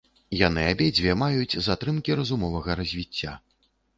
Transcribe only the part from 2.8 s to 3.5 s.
развіцця.